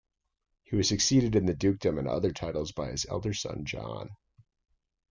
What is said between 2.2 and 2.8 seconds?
titles